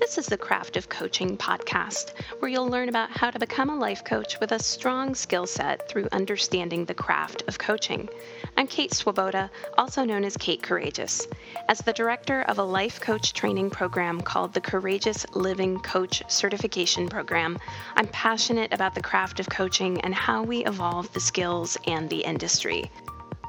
[0.00, 3.76] This is the Craft of Coaching podcast, where you'll learn about how to become a
[3.76, 8.08] life coach with a strong skill set through understanding the craft of coaching.
[8.56, 11.28] I'm Kate Swoboda, also known as Kate Courageous.
[11.68, 17.06] As the director of a life coach training program called the Courageous Living Coach Certification
[17.06, 17.58] Program,
[17.94, 22.20] I'm passionate about the craft of coaching and how we evolve the skills and the
[22.20, 22.90] industry.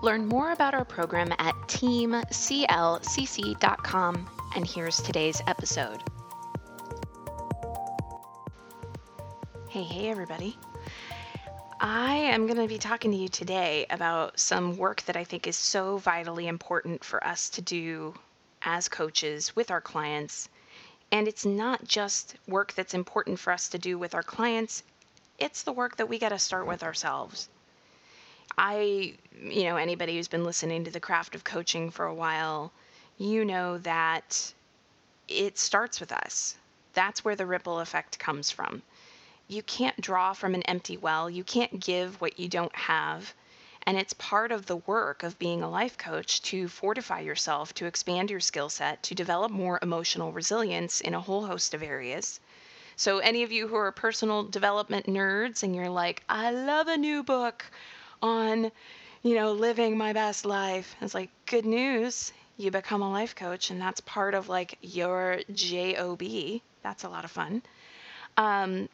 [0.03, 2.19] Learn more about our program at teamclcc.com,
[4.53, 6.10] and here's today's episode.
[9.71, 10.57] Hey, hey, everybody.
[11.79, 15.47] I am going to be talking to you today about some work that I think
[15.47, 18.13] is so vitally important for us to do
[18.63, 20.49] as coaches with our clients.
[21.09, 24.83] And it's not just work that's important for us to do with our clients,
[25.39, 27.47] it's the work that we got to start with ourselves.
[28.57, 32.73] I, you know, anybody who's been listening to the craft of coaching for a while,
[33.17, 34.51] you know that
[35.29, 36.57] it starts with us.
[36.91, 38.81] That's where the ripple effect comes from
[39.51, 41.29] you can't draw from an empty well.
[41.29, 43.33] You can't give what you don't have.
[43.83, 47.85] And it's part of the work of being a life coach to fortify yourself, to
[47.85, 52.39] expand your skill set, to develop more emotional resilience in a whole host of areas.
[52.95, 56.97] So, any of you who are personal development nerds and you're like, I love a
[56.97, 57.65] new book
[58.21, 58.71] on,
[59.23, 62.31] you know, living my best life, it's like, good news.
[62.57, 66.61] You become a life coach, and that's part of like your JOB.
[66.83, 67.63] That's a lot of fun.
[68.37, 68.87] Um,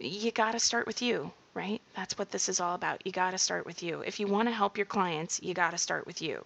[0.00, 1.80] you got to start with you, right?
[1.94, 3.06] That's what this is all about.
[3.06, 4.00] You got to start with you.
[4.00, 6.42] If you want to help your clients, you got to start with you.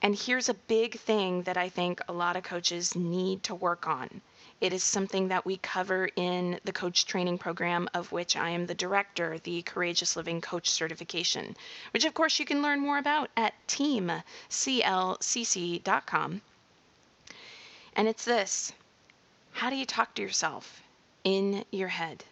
[0.00, 3.88] And here's a big thing that I think a lot of coaches need to work
[3.88, 4.22] on.
[4.60, 8.66] It is something that we cover in the coach training program, of which I am
[8.66, 11.56] the director, the Courageous Living Coach Certification,
[11.92, 14.22] which of course you can learn more about at teamclcc.com.
[17.94, 18.72] And it's this
[19.52, 20.82] how do you talk to yourself
[21.24, 22.24] in your head?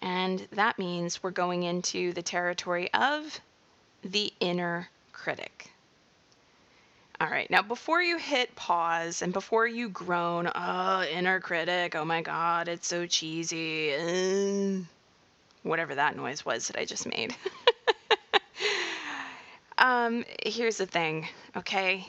[0.00, 3.40] And that means we're going into the territory of
[4.02, 5.70] the inner critic.
[7.20, 12.04] All right, now before you hit pause and before you groan, oh, inner critic, oh
[12.04, 14.84] my God, it's so cheesy, uh,
[15.64, 17.34] whatever that noise was that I just made.
[19.78, 21.26] um, here's the thing,
[21.56, 22.08] okay?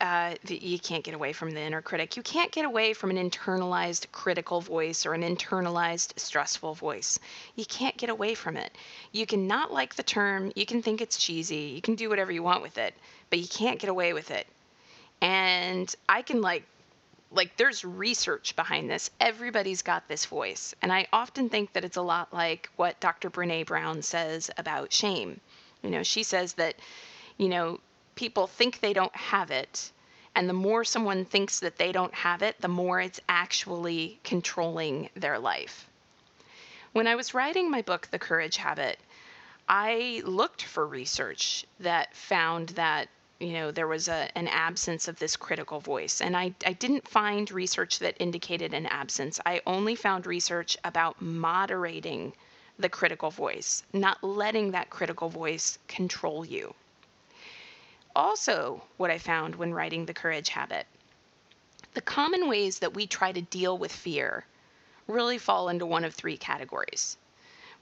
[0.00, 2.16] Uh, you can't get away from the inner critic.
[2.16, 7.20] You can't get away from an internalized critical voice or an internalized stressful voice.
[7.54, 8.76] You can't get away from it.
[9.12, 12.32] You can not like the term, you can think it's cheesy, you can do whatever
[12.32, 12.94] you want with it,
[13.30, 14.46] but you can't get away with it.
[15.20, 16.64] And I can like
[17.34, 19.10] like there's research behind this.
[19.20, 20.74] Everybody's got this voice.
[20.82, 23.30] And I often think that it's a lot like what Dr.
[23.30, 25.40] Brené Brown says about shame.
[25.82, 26.74] You know, she says that,
[27.38, 27.80] you know,
[28.14, 29.90] people think they don't have it.
[30.34, 35.10] And the more someone thinks that they don't have it, the more it's actually controlling
[35.14, 35.88] their life.
[36.92, 38.98] When I was writing my book, The Courage Habit,
[39.68, 43.08] I looked for research that found that
[43.38, 47.08] you know there was a, an absence of this critical voice and I, I didn't
[47.08, 52.32] find research that indicated an absence i only found research about moderating
[52.78, 56.74] the critical voice not letting that critical voice control you
[58.14, 60.86] also what I found when writing The Courage Habit.
[61.94, 64.46] The common ways that we try to deal with fear
[65.06, 67.16] really fall into one of three categories.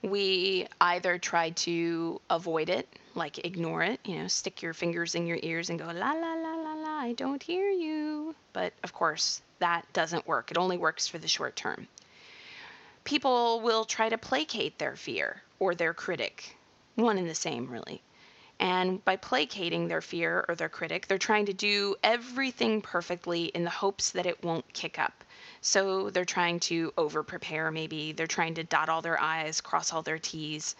[0.01, 5.27] We either try to avoid it, like ignore it, you know, stick your fingers in
[5.27, 8.35] your ears and go, la, la, la, la, la, I don't hear you.
[8.53, 10.51] But of course, that doesn't work.
[10.51, 11.87] It only works for the short term.
[13.03, 16.57] People will try to placate their fear or their critic,
[16.95, 18.01] one and the same, really.
[18.61, 23.63] And by placating their fear or their critic, they're trying to do everything perfectly in
[23.63, 25.23] the hopes that it won't kick up.
[25.61, 28.11] So they're trying to over prepare, maybe.
[28.11, 30.75] They're trying to dot all their I's, cross all their T's.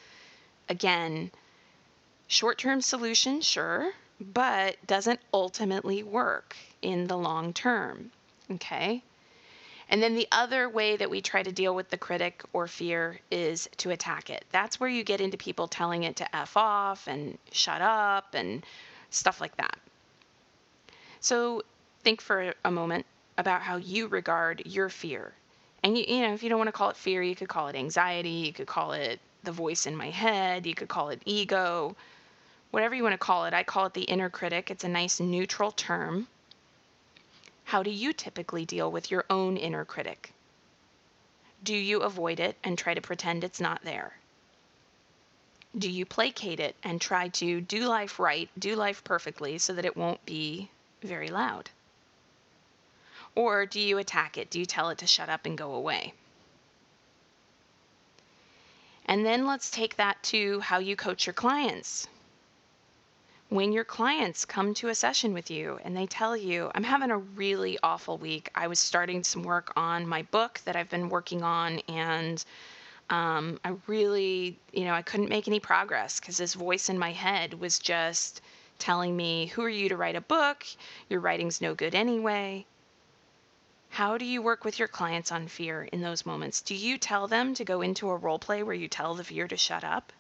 [0.70, 1.32] Again,
[2.28, 8.12] short term solution, sure, but doesn't ultimately work in the long term.
[8.52, 9.02] Okay?
[9.92, 13.20] And then the other way that we try to deal with the critic or fear
[13.30, 14.46] is to attack it.
[14.50, 18.66] That's where you get into people telling it to F off and shut up and
[19.10, 19.78] stuff like that.
[21.20, 21.64] So
[22.04, 23.06] think for a moment
[23.38, 25.34] about how you regard your fear.
[25.84, 27.68] And you, you know, if you don't want to call it fear, you could call
[27.68, 31.22] it anxiety, you could call it the voice in my head, you could call it
[31.26, 31.98] ego,
[32.70, 33.54] whatever you want to call it.
[33.54, 34.72] I call it the inner critic.
[34.72, 36.28] It's a nice neutral term.
[37.72, 40.34] How do you typically deal with your own inner critic?
[41.64, 44.18] Do you avoid it and try to pretend it's not there?
[45.78, 49.86] Do you placate it and try to do life right, do life perfectly so that
[49.86, 50.70] it won't be
[51.02, 51.70] very loud?
[53.36, 54.50] Or do you attack it?
[54.50, 56.14] Do you tell it to shut up and go away?
[59.06, 62.10] And then let's take that to how you coach your clients.
[63.52, 67.12] When your clients come to a session with you and they tell you, I'm having
[67.12, 68.50] a really awful week.
[68.56, 72.42] I was starting some work on my book that I've been working on, and
[73.10, 77.12] um, I really, you know, I couldn't make any progress because this voice in my
[77.12, 78.40] head was just
[78.80, 80.66] telling me, Who are you to write a book?
[81.10, 82.66] Your writing's no good anyway.
[83.90, 86.62] How do you work with your clients on fear in those moments?
[86.62, 89.50] Do you tell them to go into a role play where you tell the fear
[89.50, 90.14] to shut up?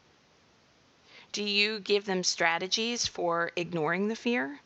[1.31, 4.59] Do you give them strategies for ignoring the fear?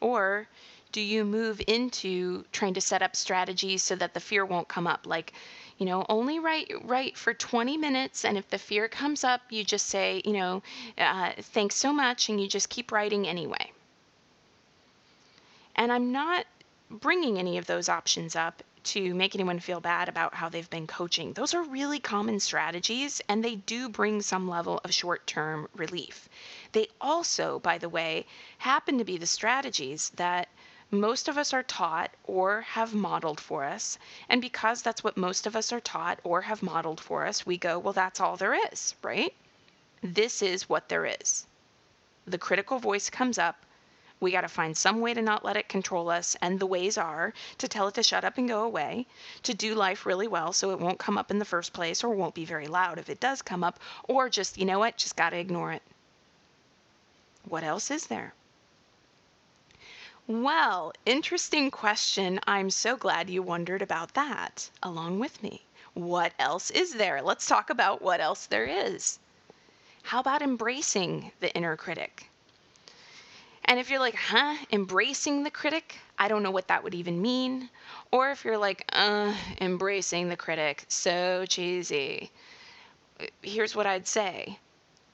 [0.00, 0.48] Or
[0.92, 4.86] do you move into trying to set up strategies so that the fear won't come
[4.86, 5.06] up?
[5.06, 5.32] Like,
[5.78, 9.64] you know, only write write for 20 minutes, and if the fear comes up, you
[9.64, 10.62] just say, you know,
[10.98, 13.72] uh, thanks so much, and you just keep writing anyway.
[15.76, 16.46] And I'm not
[16.90, 20.86] bringing any of those options up to make anyone feel bad about how they've been
[20.86, 21.32] coaching.
[21.32, 26.28] Those are really common strategies and they do bring some level of short term relief.
[26.72, 28.26] They also, by the way,
[28.58, 30.48] happen to be the strategies that
[30.90, 33.98] most of us are taught or have modeled for us.
[34.28, 37.58] And because that's what most of us are taught or have modeled for us, we
[37.58, 39.34] go, well, that's all there is, right?
[40.02, 41.46] This is what there is.
[42.26, 43.66] The critical voice comes up
[44.20, 46.36] we got to find some way to not let it control us.
[46.42, 49.06] And the ways are to tell it to shut up and go away,
[49.44, 52.10] to do life really well so it won't come up in the first place or
[52.10, 53.78] won't be very loud if it does come up,
[54.08, 55.82] or just, you know what, just got to ignore it.
[57.48, 58.34] What else is there?
[60.26, 62.38] Well, interesting question.
[62.46, 65.62] I'm so glad you wondered about that along with me.
[65.94, 67.22] What else is there?
[67.22, 69.18] Let's talk about what else there is.
[70.02, 72.28] How about embracing the inner critic?
[73.68, 77.20] And if you're like, huh, embracing the critic, I don't know what that would even
[77.20, 77.68] mean.
[78.10, 82.30] Or if you're like, uh, embracing the critic, so cheesy.
[83.42, 84.58] Here's what I'd say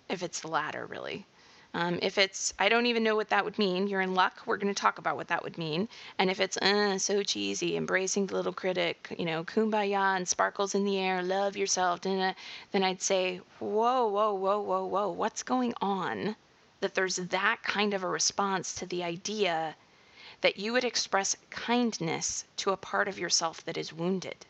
[0.09, 1.27] if it's the latter, really.
[1.75, 4.43] Um, if it's, I don't even know what that would mean, you're in luck.
[4.47, 5.89] We're going to talk about what that would mean.
[6.21, 10.77] And if it's, uh, so cheesy, embracing the little critic, you know, kumbaya and sparkles
[10.77, 12.37] in the air, love yourself, then
[12.73, 16.37] I'd say, whoa, whoa, whoa, whoa, whoa, what's going on?
[16.85, 19.75] That there's that kind of a response to the idea
[20.43, 24.45] that you would express kindness to a part of yourself that is wounded.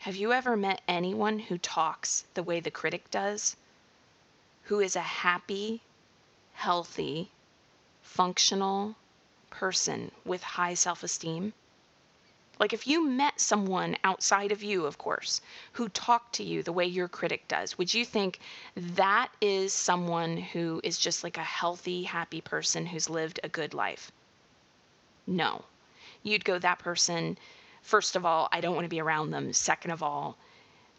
[0.00, 3.56] Have you ever met anyone who talks the way the critic does?
[4.64, 5.80] Who is a happy,
[6.52, 7.30] healthy,
[8.02, 8.94] functional
[9.48, 11.54] person with high self esteem?
[12.60, 15.40] Like if you met someone outside of you, of course,
[15.72, 18.38] who talked to you the way your critic does, would you think
[18.76, 23.72] that is someone who is just like a healthy, happy person who's lived a good
[23.72, 24.12] life?
[25.26, 25.64] No.
[26.22, 27.38] You'd go, that person,
[27.80, 29.54] first of all, I don't want to be around them.
[29.54, 30.36] Second of all,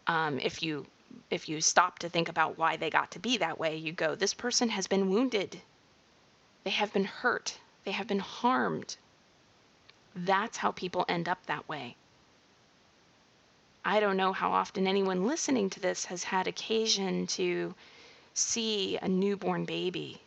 [0.08, 0.84] um, if you
[1.30, 4.14] if you stop to think about why they got to be that way, you go,
[4.14, 5.60] this person has been wounded.
[6.64, 7.56] They have been hurt.
[7.84, 8.96] They have been harmed.
[10.14, 11.96] That's how people end up that way.
[13.84, 17.74] I don't know how often anyone listening to this has had occasion to
[18.34, 20.22] see a newborn baby.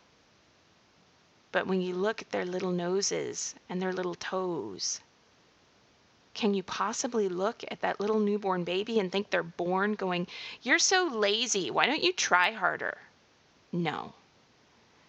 [1.52, 5.00] But when you look at their little noses and their little toes,
[6.34, 10.26] can you possibly look at that little newborn baby and think they're born going,
[10.62, 12.98] You're so lazy, why don't you try harder?
[13.72, 14.12] No.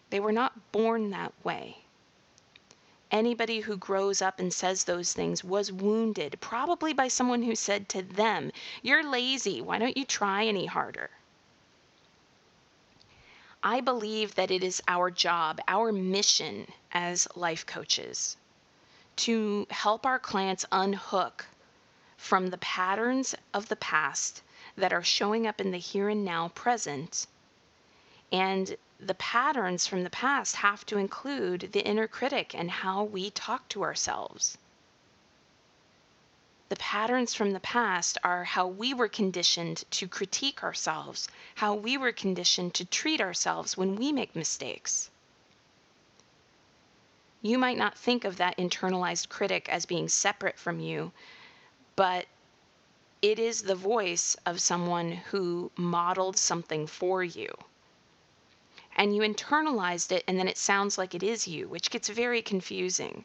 [0.10, 1.80] They were not born that way.
[3.12, 7.88] Anybody who grows up and says those things was wounded, probably by someone who said
[7.90, 9.62] to them, You're lazy.
[9.62, 11.10] Why don't you try any harder?
[13.64, 18.38] I believe that it is our job, our mission as life coaches,
[19.18, 21.46] to help our clients unhook
[22.18, 24.42] from the patterns of the past
[24.76, 27.26] that are showing up in the here and now present
[28.32, 33.30] and the patterns from the past have to include the inner critic and how we
[33.30, 34.58] talk to ourselves.
[36.70, 41.96] The patterns from the past are how we were conditioned to critique ourselves, how we
[41.96, 45.12] were conditioned to treat ourselves when we make mistakes.
[47.44, 51.12] You might not think of that internalized critic as being separate from you,
[51.96, 52.26] but
[53.22, 57.54] it is the voice of someone who modeled something for you
[58.98, 62.42] and you internalized it and then it sounds like it is you, which gets very
[62.42, 63.24] confusing.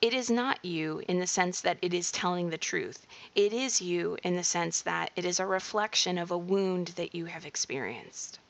[0.00, 3.06] It is not you in the sense that it is telling the truth.
[3.36, 7.14] It is you in the sense that it is a reflection of a wound that
[7.14, 8.40] you have experienced.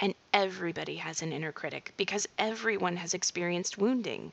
[0.00, 4.32] And everybody has an inner critic because everyone has experienced wounding.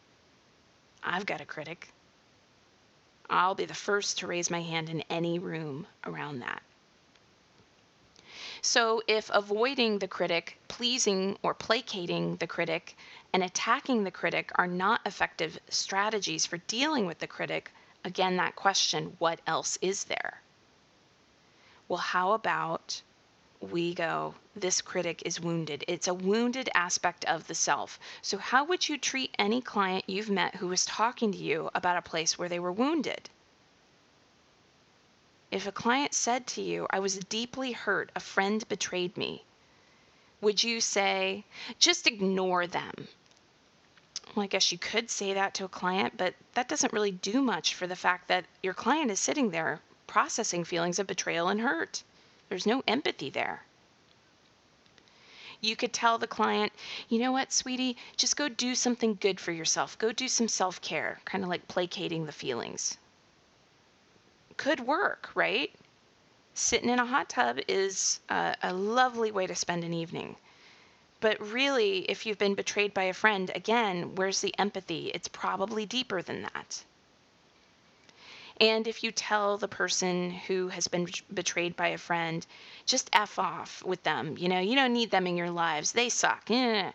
[1.02, 1.94] I've got a critic.
[3.30, 6.62] I'll be the first to raise my hand in any room around that.
[8.62, 12.98] So, if avoiding the critic, pleasing or placating the critic,
[13.32, 17.72] and attacking the critic are not effective strategies for dealing with the critic,
[18.04, 20.42] again, that question, what else is there?
[21.88, 23.02] Well, how about
[23.62, 25.84] we go, this critic is wounded.
[25.88, 28.00] It's a wounded aspect of the self.
[28.22, 31.98] So, how would you treat any client you've met who was talking to you about
[31.98, 33.30] a place where they were wounded?
[35.52, 39.46] If a client said to you, I was deeply hurt, a friend betrayed me,
[40.42, 41.44] would you say,
[41.80, 43.08] just ignore them?
[44.36, 47.42] Well, I guess you could say that to a client, but that doesn't really do
[47.42, 51.62] much for the fact that your client is sitting there processing feelings of betrayal and
[51.62, 52.04] hurt.
[52.48, 53.66] There's no empathy there.
[55.62, 56.74] You could tell the client,
[57.10, 59.98] you know what, sweetie, just go do something good for yourself.
[59.98, 62.98] Go do some self care, kind of like placating the feelings.
[64.60, 65.72] Could work, right?
[66.54, 70.36] Sitting in a hot tub is a, a lovely way to spend an evening.
[71.22, 75.12] But really, if you've been betrayed by a friend, again, where's the empathy?
[75.14, 76.84] It's probably deeper than that.
[78.60, 82.46] And if you tell the person who has been betrayed by a friend,
[82.86, 84.36] just F off with them.
[84.38, 85.94] You know, you don't need them in your lives.
[85.94, 86.50] They suck.
[86.50, 86.92] Yeah.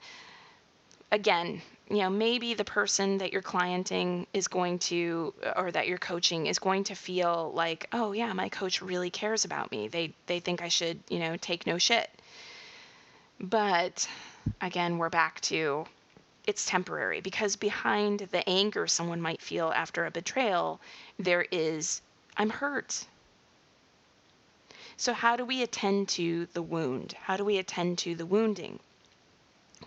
[1.10, 5.98] Again, you know, maybe the person that you're clienting is going to, or that you're
[5.98, 9.88] coaching is going to feel like, oh yeah, my coach really cares about me.
[9.88, 12.10] They they think I should, you know, take no shit.
[13.38, 14.08] But
[14.60, 15.84] again, we're back to
[16.46, 20.80] it's temporary because behind the anger someone might feel after a betrayal,
[21.18, 22.02] there is,
[22.36, 23.06] I'm hurt.
[24.96, 27.14] So, how do we attend to the wound?
[27.14, 28.78] How do we attend to the wounding?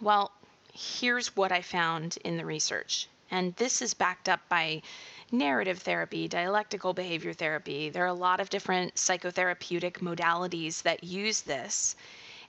[0.01, 0.31] Well,
[0.77, 3.07] here's what I found in the research.
[3.31, 4.83] And this is backed up by
[5.31, 7.89] narrative therapy, dialectical behavior therapy.
[7.89, 11.95] There are a lot of different psychotherapeutic modalities that use this,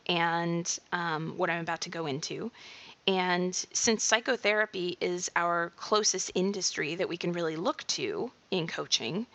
[0.06, 2.52] and um, what I'm about to go into.
[3.06, 9.26] And since psychotherapy is our closest industry that we can really look to in coaching,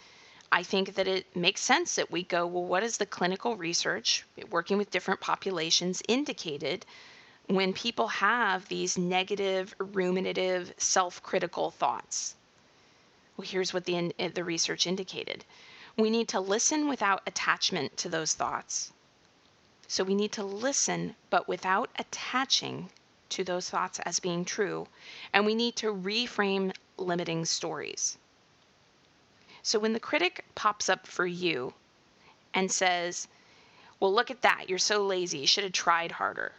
[0.51, 4.23] I think that it makes sense that we go, well, what is the clinical research
[4.51, 6.85] working with different populations indicated
[7.47, 12.35] when people have these negative, ruminative, self critical thoughts?
[13.35, 15.43] Well, here's what the, eh, the research indicated
[15.97, 18.91] we need to listen without attachment to those thoughts.
[19.88, 22.89] So we need to listen, but without attaching
[23.29, 24.88] to those thoughts as being true,
[25.33, 28.17] and we need to reframe limiting stories.
[29.62, 31.73] So when the critic pops up for you
[32.53, 33.27] and says,
[34.00, 36.53] Well, look at that, you're so lazy, you should have tried harder.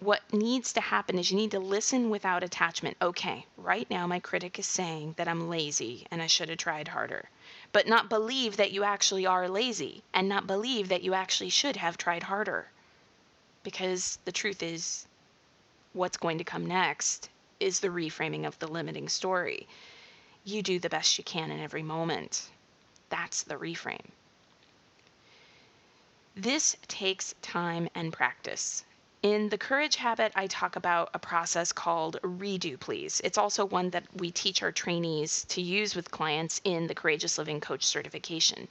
[0.00, 2.96] What needs to happen is you need to listen without attachment.
[3.02, 6.88] Okay, right now my critic is saying that I'm lazy and I should have tried
[6.88, 7.28] harder,
[7.70, 11.76] but not believe that you actually are lazy and not believe that you actually should
[11.76, 12.70] have tried harder.
[13.62, 15.06] Because the truth is,
[15.92, 17.28] what's going to come next
[17.60, 19.68] is the reframing of the limiting story.
[20.44, 22.48] You do the best you can in every moment.
[23.10, 24.08] That's the reframe.
[26.34, 28.82] This takes time and practice.
[29.22, 33.20] In the courage habit, I talk about a process called redo please.
[33.22, 37.36] It's also one that we teach our trainees to use with clients in the Courageous
[37.36, 38.66] Living Coach certification.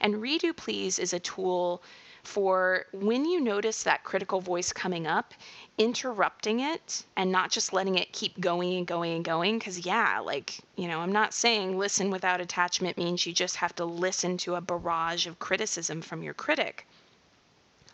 [0.00, 1.82] And redo please is a tool
[2.22, 5.34] for when you notice that critical voice coming up,
[5.78, 9.58] interrupting it and not just letting it keep going and going and going.
[9.58, 13.74] Because, yeah, like, you know, I'm not saying listen without attachment means you just have
[13.74, 16.86] to listen to a barrage of criticism from your critic.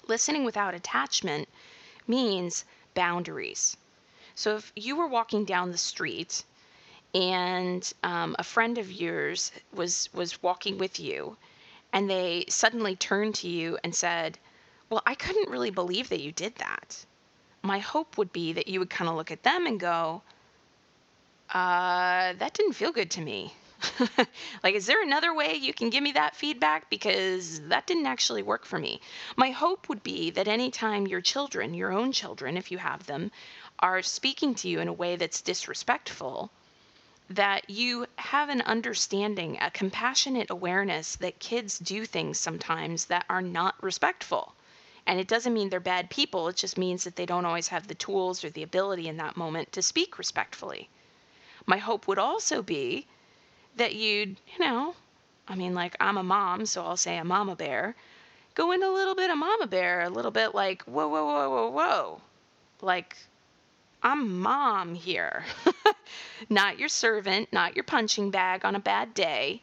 [0.06, 1.48] Listening without attachment
[2.06, 3.76] means boundaries.
[4.34, 6.44] So if you were walking down the street
[7.14, 11.36] and um, a friend of yours was was walking with you
[11.92, 14.36] and they suddenly turned to you and said,
[14.90, 17.04] Well, I couldn't really believe that you did that.
[17.62, 20.22] My hope would be that you would kind of look at them and go,
[21.50, 23.54] uh, that didn't feel good to me.
[24.62, 26.90] like, is there another way you can give me that feedback?
[26.90, 29.00] Because that didn't actually work for me.
[29.36, 33.30] My hope would be that anytime your children, your own children, if you have them,
[33.78, 36.50] are speaking to you in a way that's disrespectful,
[37.30, 43.42] that you have an understanding, a compassionate awareness that kids do things sometimes that are
[43.42, 44.54] not respectful.
[45.06, 47.88] And it doesn't mean they're bad people, it just means that they don't always have
[47.88, 50.88] the tools or the ability in that moment to speak respectfully.
[51.66, 53.06] My hope would also be
[53.76, 54.94] that you'd, you know,
[55.46, 57.94] I mean, like I'm a mom, so I'll say a mama bear,
[58.54, 61.50] go in a little bit of mama bear, a little bit like, whoa, whoa, whoa,
[61.50, 62.20] whoa, whoa.
[62.80, 63.16] Like,
[64.02, 65.44] I'm mom here,
[66.50, 69.62] not your servant, not your punching bag on a bad day.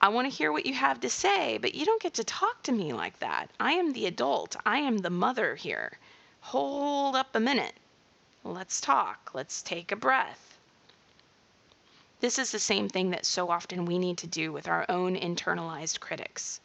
[0.00, 2.62] I want to hear what you have to say, but you don't get to talk
[2.64, 3.50] to me like that.
[3.58, 5.98] I am the adult, I am the mother here.
[6.40, 7.74] Hold up a minute.
[8.44, 9.32] Let's talk.
[9.34, 10.49] Let's take a breath.
[12.20, 15.16] This is the same thing that so often we need to do with our own
[15.16, 16.60] internalized critics.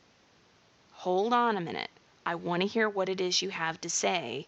[0.92, 1.90] Hold on a minute.
[2.26, 4.48] I want to hear what it is you have to say,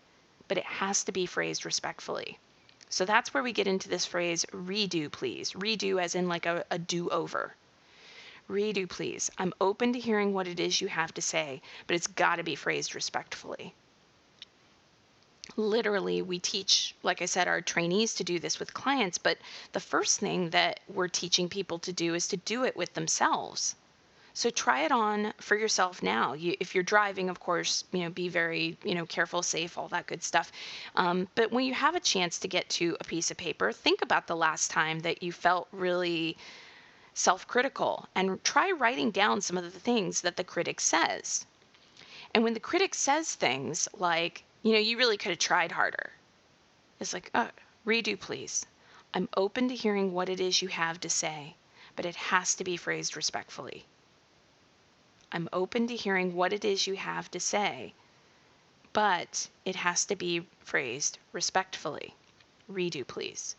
[0.49, 2.39] but it has to be phrased respectfully.
[2.89, 5.53] So that's where we get into this phrase, redo, please.
[5.53, 7.55] Redo, as in like a, a do over.
[8.49, 9.31] Redo, please.
[9.37, 12.43] I'm open to hearing what it is you have to say, but it's got to
[12.43, 13.73] be phrased respectfully
[15.55, 19.37] literally we teach like i said our trainees to do this with clients but
[19.71, 23.75] the first thing that we're teaching people to do is to do it with themselves.
[24.33, 26.33] So try it on for yourself now.
[26.33, 29.87] You, if you're driving of course you know be very you know careful safe all
[29.89, 30.51] that good stuff.
[30.95, 34.01] Um, but when you have a chance to get to a piece of paper think
[34.01, 36.37] about the last time that you felt really
[37.13, 41.45] self-critical and try writing down some of the things that the critic says.
[42.33, 46.11] And when the critic says things like you know, you really could have tried harder.
[46.99, 47.49] It's like, oh,
[47.85, 48.65] redo, please.
[49.13, 51.55] I'm open to hearing what it is you have to say,
[51.95, 53.85] but it has to be phrased respectfully.
[55.31, 57.93] I'm open to hearing what it is you have to say,
[58.91, 62.13] but it has to be phrased respectfully.
[62.69, 63.55] Redo, please.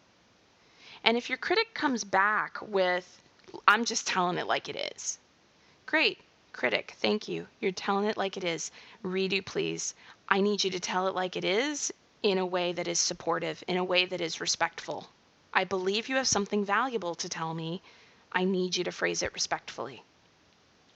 [1.05, 3.23] And if your critic comes back with,
[3.67, 5.19] I'm just telling it like it is,
[5.87, 6.19] great,
[6.53, 7.47] critic, thank you.
[7.61, 8.71] You're telling it like it is.
[9.03, 9.95] Redo, please.
[10.28, 11.92] I need you to tell it like it is
[12.23, 15.08] in a way that is supportive, in a way that is respectful.
[15.54, 17.82] I believe you have something valuable to tell me.
[18.32, 20.02] I need you to phrase it respectfully.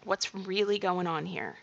[0.04, 1.56] What's really going on here?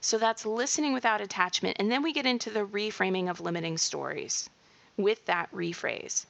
[0.00, 1.76] So that's listening without attachment.
[1.78, 4.50] And then we get into the reframing of limiting stories
[4.96, 6.26] with that rephrase.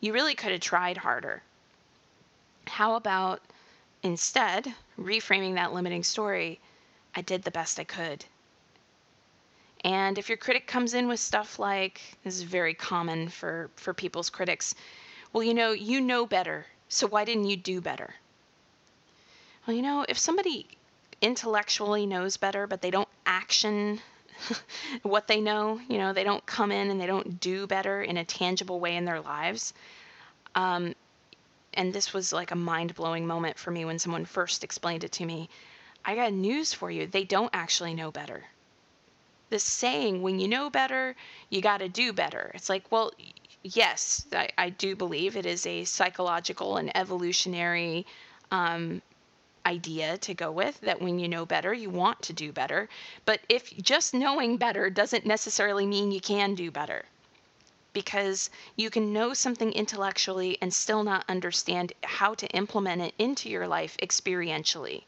[0.00, 1.42] You really could have tried harder.
[2.66, 3.42] How about
[4.04, 6.58] Instead, reframing that limiting story,
[7.14, 8.24] I did the best I could.
[9.84, 13.92] And if your critic comes in with stuff like, this is very common for, for
[13.92, 14.74] people's critics,
[15.32, 18.14] well, you know, you know better, so why didn't you do better?
[19.66, 20.66] Well, you know, if somebody
[21.20, 24.00] intellectually knows better, but they don't action
[25.02, 28.16] what they know, you know, they don't come in and they don't do better in
[28.16, 29.74] a tangible way in their lives,
[30.54, 30.94] um,
[31.74, 35.12] and this was like a mind blowing moment for me when someone first explained it
[35.12, 35.48] to me.
[36.04, 37.06] I got news for you.
[37.06, 38.44] They don't actually know better.
[39.52, 41.14] This saying, when you know better,
[41.50, 42.50] you got to do better.
[42.54, 43.12] It's like, well,
[43.62, 48.06] yes, I, I, do believe it is a psychological and evolutionary
[48.50, 49.02] um,
[49.66, 52.88] idea to go with that when you know better, you want to do better.
[53.26, 57.04] But if just knowing better doesn't necessarily mean you can do better
[57.92, 63.50] because you can know something intellectually and still not understand how to implement it into
[63.50, 65.02] your life experientially.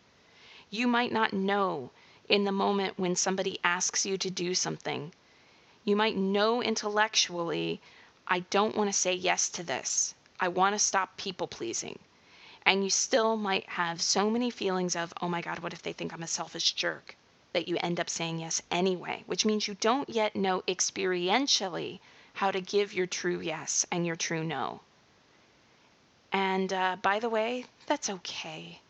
[0.68, 1.92] You might not know
[2.28, 5.12] in the moment when somebody asks you to do something.
[5.84, 7.80] You might know intellectually,
[8.26, 10.14] I don't want to say yes to this.
[10.40, 11.98] I want to stop people pleasing.
[12.66, 15.92] And you still might have so many feelings of, oh my God, what if they
[15.92, 17.16] think I'm a selfish jerk?
[17.52, 22.00] That you end up saying yes anyway, which means you don't yet know experientially
[22.32, 24.80] how to give your true yes and your true no.
[26.32, 28.80] And uh, by the way, that's okay.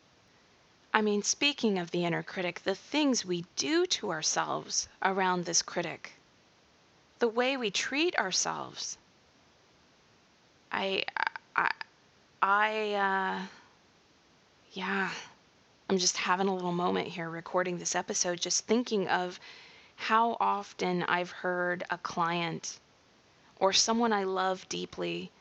[0.94, 5.60] I mean, speaking of the inner critic, the things we do to ourselves around this
[5.60, 6.12] critic,
[7.18, 8.96] the way we treat ourselves.
[10.70, 11.02] I,
[11.56, 11.72] I,
[12.40, 13.46] I, uh,
[14.74, 15.10] yeah,
[15.90, 19.40] I'm just having a little moment here recording this episode, just thinking of
[19.96, 22.78] how often I've heard a client
[23.58, 25.32] or someone I love deeply,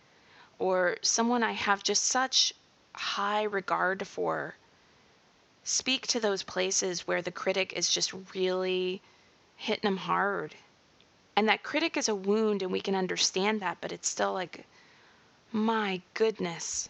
[0.57, 2.53] or someone I have just such
[2.95, 4.55] high regard for,
[5.63, 9.01] speak to those places where the critic is just really
[9.55, 10.55] hitting them hard.
[11.35, 14.65] And that critic is a wound, and we can understand that, but it's still like,
[15.51, 16.89] my goodness,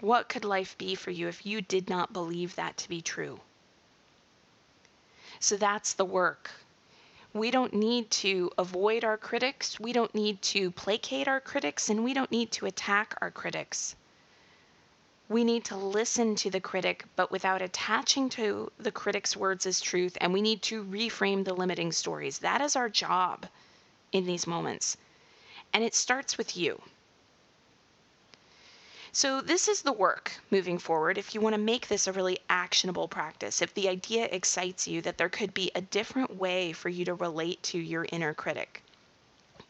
[0.00, 3.40] what could life be for you if you did not believe that to be true?
[5.40, 6.50] So that's the work
[7.34, 12.02] we don't need to avoid our critics, we don't need to placate our critics, and
[12.02, 13.94] we don't need to attack our critics.
[15.28, 19.80] We need to listen to the critic, but without attaching to the critic's words as
[19.80, 22.38] truth, and we need to reframe the limiting stories.
[22.38, 23.46] That is our job
[24.10, 24.96] in these moments.
[25.72, 26.80] And it starts with you.
[29.12, 32.38] So this is the work moving forward if you want to make this a really
[32.48, 33.60] actionable practice.
[33.60, 37.14] If the idea excites you that there could be a different way for you to
[37.14, 38.82] relate to your inner critic.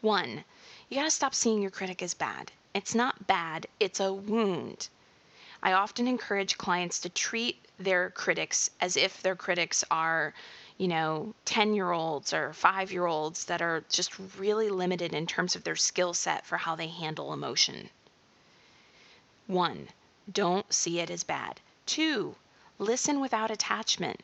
[0.01, 0.45] One,
[0.87, 2.51] you got to stop seeing your critic as bad.
[2.73, 4.87] It's not bad, it's a wound.
[5.61, 10.33] I often encourage clients to treat their critics as if their critics are,
[10.77, 15.27] you know, 10 year olds or five year olds that are just really limited in
[15.27, 17.89] terms of their skill set for how they handle emotion.
[19.47, 19.89] One,
[20.31, 21.59] don't see it as bad.
[21.85, 22.35] Two,
[22.77, 24.21] listen without attachment.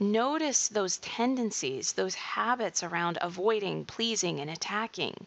[0.00, 5.26] Notice those tendencies, those habits around avoiding, pleasing, and attacking.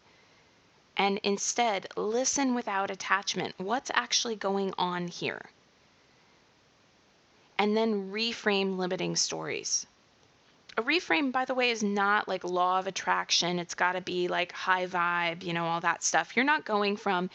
[0.98, 3.54] And instead, listen without attachment.
[3.58, 5.42] What's actually going on here?
[7.58, 9.86] And then reframe limiting stories.
[10.78, 13.58] A reframe, by the way, is not like law of attraction.
[13.58, 16.36] It's got to be like high vibe, you know, all that stuff.
[16.36, 17.30] You're not going from,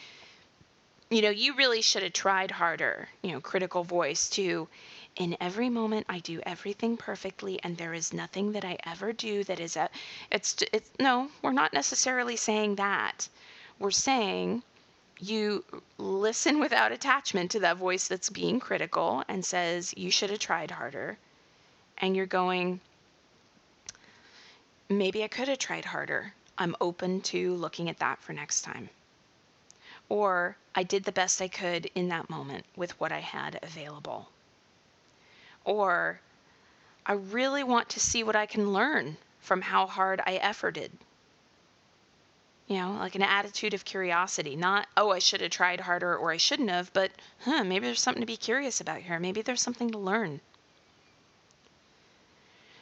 [1.09, 4.67] you know, you really should have tried harder, you know, critical voice to,
[5.15, 9.43] in every moment I do everything perfectly and there is nothing that I ever do
[9.43, 9.89] that is a
[10.31, 13.27] it's it's no, we're not necessarily saying that.
[13.81, 14.61] We're saying
[15.19, 15.65] you
[15.97, 20.69] listen without attachment to that voice that's being critical and says you should have tried
[20.69, 21.17] harder.
[21.97, 22.79] And you're going
[24.87, 26.31] maybe I could have tried harder.
[26.59, 28.87] I'm open to looking at that for next time.
[30.09, 34.29] Or I did the best I could in that moment with what I had available.
[35.65, 36.19] Or
[37.03, 40.91] I really want to see what I can learn from how hard I efforted.
[42.71, 46.31] You know, like an attitude of curiosity, not, oh, I should have tried harder or
[46.31, 49.19] I shouldn't have, but, huh, maybe there's something to be curious about here.
[49.19, 50.39] Maybe there's something to learn.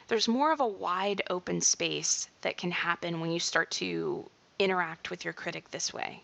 [0.06, 5.10] There's more of a wide open space that can happen when you start to interact
[5.10, 6.22] with your critic this way.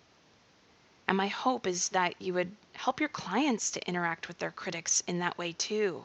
[1.08, 5.02] And my hope is that you would help your clients to interact with their critics
[5.08, 6.04] in that way too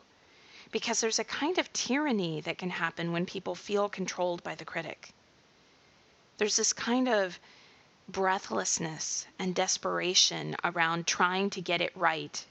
[0.72, 4.66] because there's a kind of tyranny that can happen when people feel controlled by the
[4.66, 5.14] critic.
[6.42, 7.40] There's this kind of
[8.10, 12.44] breathlessness and desperation around trying to get it right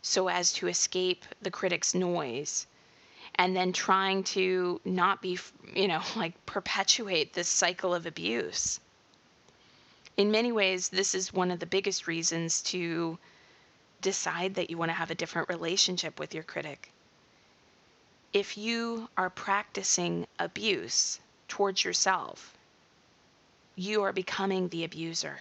[0.00, 2.66] so as to escape the critic's noise
[3.34, 5.38] and then trying to not be,
[5.74, 8.80] you know, like perpetuate this cycle of abuse.
[10.16, 13.18] In many ways, this is one of the biggest reasons to
[14.00, 16.90] decide that you want to have a different relationship with your critic
[18.32, 22.54] if you are practicing abuse towards yourself,
[23.76, 25.38] you are becoming the abuser.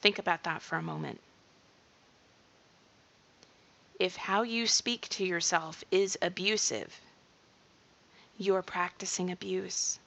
[0.00, 1.20] Think about that for a moment.
[3.98, 7.00] If how you speak to yourself is abusive,
[8.38, 9.98] you are practicing abuse.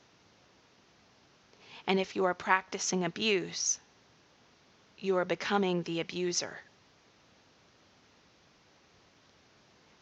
[1.88, 3.80] And if you are practicing abuse,
[5.00, 6.60] you are becoming the abuser.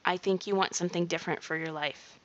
[0.03, 2.19] I think you want something different for your life.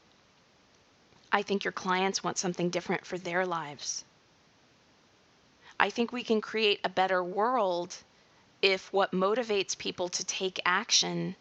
[1.32, 4.04] I think your clients want something different for their lives.
[5.78, 7.96] I think we can create a better world
[8.62, 11.36] if what motivates people to take action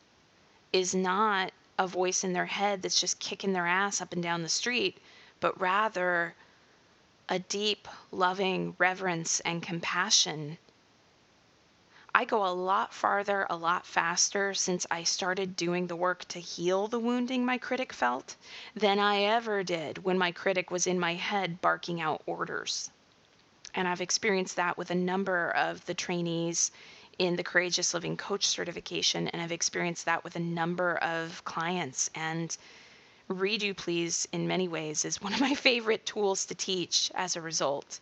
[0.72, 4.44] is not a voice in their head that's just kicking their ass up and down
[4.44, 4.98] the street,
[5.40, 6.36] but rather
[7.28, 10.58] a deep, loving reverence and compassion
[12.20, 16.40] I go a lot farther, a lot faster since I started doing the work to
[16.42, 18.36] heal the wounding my critic felt
[18.76, 22.92] than I ever did when my critic was in my head barking out orders.
[23.74, 26.72] And I've experienced that with a number of the trainees
[27.18, 32.10] in the Courageous Living Coach certification, and I've experienced that with a number of clients.
[32.16, 32.58] And
[33.30, 37.42] Redo Please, in many ways, is one of my favorite tools to teach as a
[37.42, 38.02] result.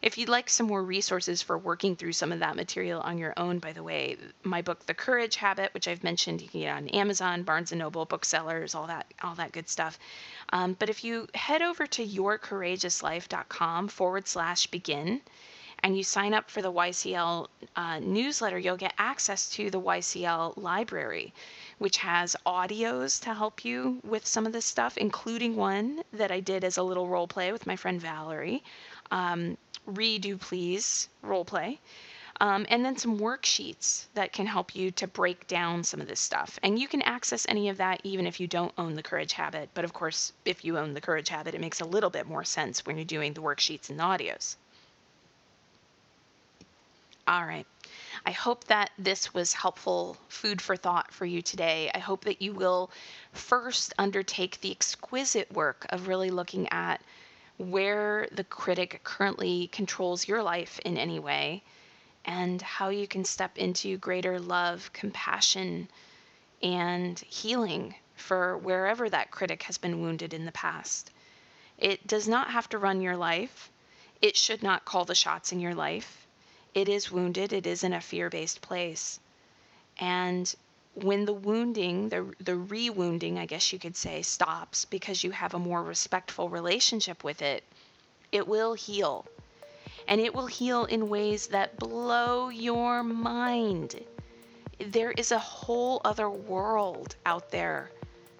[0.00, 3.34] If you'd like some more resources for working through some of that material on your
[3.36, 6.76] own, by the way, my book, The Courage Habit, which I've mentioned, you can get
[6.76, 9.98] on Amazon, Barnes and Noble, booksellers, all that, all that good stuff.
[10.52, 15.20] Um, but if you head over to yourcourageouslife.com forward slash begin,
[15.82, 20.56] and you sign up for the YCL uh, newsletter, you'll get access to the YCL
[20.56, 21.32] library,
[21.78, 26.40] which has audios to help you with some of this stuff, including one that I
[26.40, 28.64] did as a little role play with my friend Valerie.
[29.10, 29.56] Um,
[29.88, 31.78] redo please role play.
[32.40, 36.20] Um, and then some worksheets that can help you to break down some of this
[36.20, 36.58] stuff.
[36.62, 39.70] And you can access any of that even if you don't own the Courage Habit.
[39.74, 42.44] But of course, if you own the Courage Habit, it makes a little bit more
[42.44, 44.54] sense when you're doing the worksheets and the audios.
[47.26, 47.66] All right.
[48.24, 51.90] I hope that this was helpful food for thought for you today.
[51.94, 52.90] I hope that you will
[53.32, 57.02] first undertake the exquisite work of really looking at
[57.58, 61.62] where the critic currently controls your life in any way,
[62.24, 65.88] and how you can step into greater love, compassion,
[66.62, 71.10] and healing for wherever that critic has been wounded in the past.
[71.78, 73.70] It does not have to run your life.
[74.20, 76.26] It should not call the shots in your life.
[76.74, 79.20] It is wounded, it is in a fear based place.
[79.98, 80.52] And
[80.94, 85.30] when the wounding, the, the re wounding, I guess you could say, stops because you
[85.30, 87.64] have a more respectful relationship with it,
[88.32, 89.26] it will heal.
[90.06, 94.02] And it will heal in ways that blow your mind.
[94.78, 97.90] There is a whole other world out there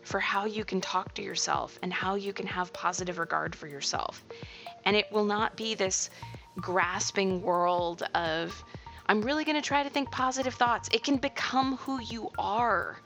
[0.02, 3.66] for how you can talk to yourself and how you can have positive regard for
[3.66, 4.24] yourself.
[4.86, 6.08] And it will not be this
[6.56, 8.64] grasping world of,
[9.08, 10.90] I'm really going to try to think positive thoughts.
[10.92, 13.00] It can become who you are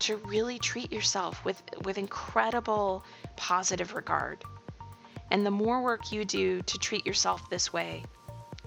[0.00, 3.04] to really treat yourself with, with incredible
[3.36, 4.44] positive regard.
[5.32, 8.04] And the more work you do to treat yourself this way,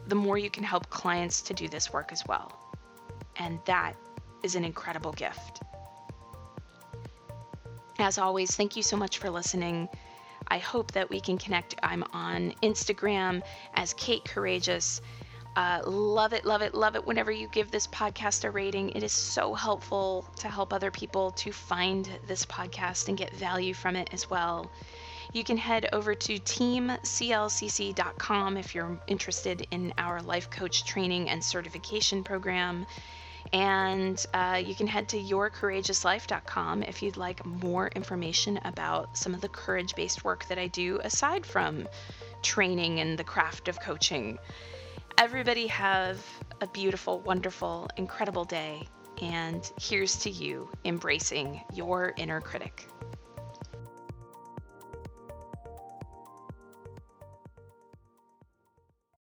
[0.08, 2.52] the more you can help clients to do this work as well.
[3.38, 3.94] And that
[4.44, 5.62] is an incredible gift.
[8.00, 9.88] As always, thank you so much for listening.
[10.48, 11.76] I hope that we can connect.
[11.82, 13.42] I'm on Instagram
[13.74, 15.02] as Kate Courageous.
[15.56, 18.90] Uh, love it, love it, love it whenever you give this podcast a rating.
[18.90, 23.74] It is so helpful to help other people to find this podcast and get value
[23.74, 24.70] from it as well.
[25.32, 26.98] You can head over to teamclcc.com
[28.58, 32.86] if you're interested in our life coach training and certification program.
[33.54, 39.42] And uh, you can head to yourcourageouslife.com if you'd like more information about some of
[39.42, 41.88] the courage based work that I do aside from
[42.42, 44.38] training and the craft of coaching.
[45.18, 46.20] Everybody have
[46.60, 48.86] a beautiful, wonderful, incredible day.
[49.22, 52.90] And here's to you embracing your inner critic.